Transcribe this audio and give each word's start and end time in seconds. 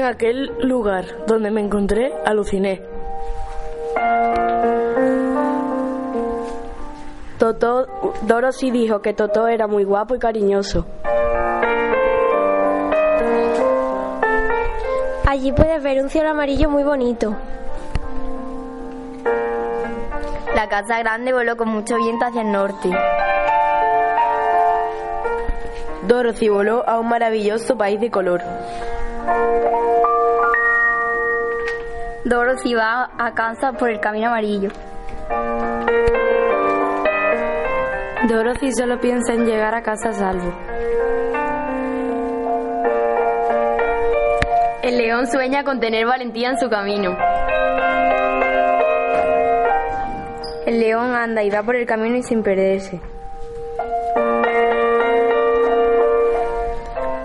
aquel 0.00 0.50
lugar 0.62 1.04
donde 1.26 1.50
me 1.50 1.60
encontré, 1.60 2.12
aluciné. 2.24 2.80
Totó, 7.38 7.86
Dorothy 8.22 8.70
dijo 8.70 9.02
que 9.02 9.12
Totó 9.12 9.48
era 9.48 9.66
muy 9.66 9.84
guapo 9.84 10.14
y 10.14 10.18
cariñoso. 10.18 10.86
Allí 15.26 15.52
puedes 15.52 15.82
ver 15.82 16.00
un 16.00 16.08
cielo 16.08 16.30
amarillo 16.30 16.70
muy 16.70 16.84
bonito. 16.84 17.36
La 20.54 20.68
casa 20.68 20.98
grande 21.00 21.32
voló 21.32 21.56
con 21.56 21.68
mucho 21.68 21.96
viento 21.96 22.24
hacia 22.26 22.42
el 22.42 22.52
norte. 22.52 22.90
Dorothy 26.06 26.48
voló 26.48 26.88
a 26.88 27.00
un 27.00 27.08
maravilloso 27.08 27.76
país 27.76 28.00
de 28.00 28.10
color. 28.10 28.40
Dorothy 32.24 32.74
va 32.74 33.10
a 33.18 33.34
casa 33.34 33.72
por 33.72 33.90
el 33.90 34.00
camino 34.00 34.28
amarillo. 34.28 34.70
Dorothy 38.28 38.72
solo 38.72 39.00
piensa 39.00 39.34
en 39.34 39.44
llegar 39.44 39.74
a 39.74 39.82
casa 39.82 40.10
a 40.10 40.12
salvo. 40.12 40.52
El 44.82 44.98
león 44.98 45.26
sueña 45.26 45.64
con 45.64 45.80
tener 45.80 46.06
valentía 46.06 46.50
en 46.50 46.58
su 46.58 46.70
camino. 46.70 47.16
El 50.66 50.80
león 50.80 51.14
anda 51.14 51.42
y 51.42 51.50
va 51.50 51.62
por 51.62 51.76
el 51.76 51.86
camino 51.86 52.16
y 52.16 52.22
sin 52.22 52.42
perderse. 52.42 53.00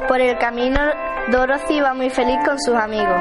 Por 0.07 0.21
el 0.21 0.37
camino, 0.37 0.79
Dorothy 1.31 1.81
va 1.81 1.93
muy 1.93 2.09
feliz 2.09 2.37
con 2.45 2.57
sus 2.57 2.73
amigos. 2.73 3.19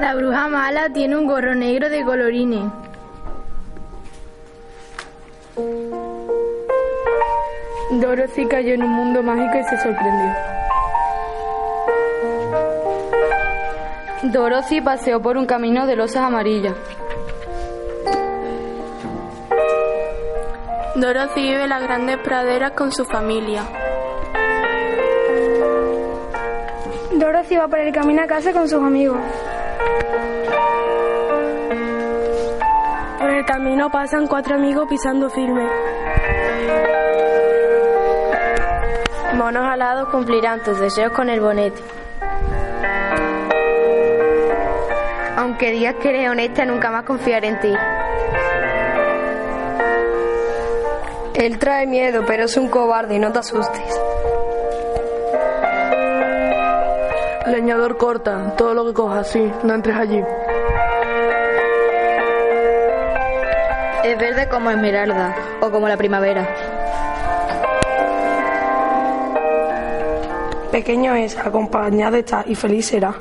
La 0.00 0.14
bruja 0.14 0.46
mala 0.46 0.88
tiene 0.90 1.16
un 1.16 1.26
gorro 1.26 1.56
negro 1.56 1.90
de 1.90 2.04
colorines. 2.04 2.70
Dorothy 8.00 8.46
cayó 8.46 8.74
en 8.74 8.84
un 8.84 8.90
mundo 8.90 9.24
mágico 9.24 9.58
y 9.58 9.64
se 9.64 9.76
sorprendió. 9.76 10.32
Dorothy 14.22 14.80
paseó 14.80 15.20
por 15.20 15.36
un 15.36 15.46
camino 15.46 15.84
de 15.84 15.96
losas 15.96 16.22
amarillas. 16.22 16.76
Dorothy 20.94 21.42
vive 21.42 21.64
en 21.64 21.70
las 21.70 21.82
grandes 21.82 22.18
praderas 22.18 22.70
con 22.70 22.92
su 22.92 23.04
familia. 23.04 23.83
Dorothy 27.18 27.56
va 27.56 27.68
por 27.68 27.78
el 27.78 27.92
camino 27.92 28.22
a 28.22 28.26
casa 28.26 28.52
con 28.52 28.68
sus 28.68 28.82
amigos. 28.82 29.18
Por 33.18 33.30
el 33.30 33.44
camino 33.44 33.90
pasan 33.90 34.26
cuatro 34.26 34.56
amigos 34.56 34.88
pisando 34.88 35.30
firme. 35.30 35.68
Monos 39.34 39.64
alados 39.64 40.08
cumplirán 40.08 40.62
tus 40.62 40.78
deseos 40.80 41.12
con 41.12 41.28
el 41.30 41.40
bonete. 41.40 41.80
Aunque 45.36 45.70
digas 45.70 45.96
que 45.96 46.08
eres 46.08 46.30
honesta, 46.30 46.64
nunca 46.64 46.90
más 46.90 47.04
confiaré 47.04 47.48
en 47.48 47.60
ti. 47.60 47.74
Él 51.34 51.58
trae 51.58 51.86
miedo, 51.86 52.24
pero 52.26 52.44
es 52.44 52.56
un 52.56 52.68
cobarde, 52.68 53.18
no 53.18 53.30
te 53.32 53.40
asustes. 53.40 54.00
Leñador 57.46 57.98
corta, 57.98 58.54
todo 58.56 58.72
lo 58.72 58.86
que 58.86 58.94
cojas, 58.94 59.28
sí, 59.28 59.52
no 59.62 59.74
entres 59.74 59.96
allí. 59.96 60.22
Es 64.02 64.18
verde 64.18 64.48
como 64.48 64.70
esmeralda 64.70 65.34
o 65.60 65.70
como 65.70 65.88
la 65.88 65.96
primavera. 65.96 66.48
Pequeño 70.72 71.14
es, 71.14 71.38
acompañado 71.38 72.16
está 72.16 72.44
y 72.46 72.54
feliz 72.54 72.86
será. 72.86 73.14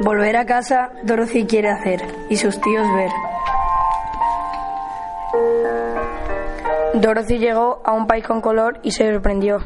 Volver 0.00 0.36
a 0.38 0.46
casa, 0.46 0.90
Dorothy 1.02 1.44
quiere 1.44 1.68
hacer 1.68 2.02
y 2.30 2.36
sus 2.36 2.58
tíos 2.60 2.86
ver. 2.96 3.10
Dorothy 6.94 7.38
llegó 7.38 7.80
a 7.84 7.92
un 7.92 8.06
país 8.06 8.26
con 8.26 8.40
color 8.40 8.80
y 8.82 8.90
se 8.90 9.12
sorprendió. 9.12 9.58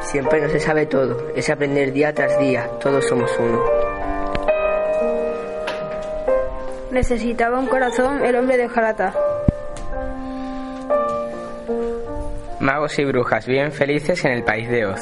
Siempre 0.00 0.40
no 0.40 0.48
se 0.48 0.60
sabe 0.60 0.86
todo, 0.86 1.28
es 1.34 1.50
aprender 1.50 1.92
día 1.92 2.14
tras 2.14 2.38
día, 2.38 2.68
todos 2.80 3.06
somos 3.06 3.30
uno. 3.38 3.60
Necesitaba 6.90 7.58
un 7.58 7.66
corazón 7.66 8.24
el 8.24 8.36
hombre 8.36 8.56
de 8.56 8.68
Jarata. 8.68 9.14
Magos 12.60 12.98
y 12.98 13.04
brujas 13.04 13.46
viven 13.46 13.72
felices 13.72 14.24
en 14.24 14.32
el 14.32 14.44
país 14.44 14.68
de 14.68 14.86
Oz. 14.86 15.00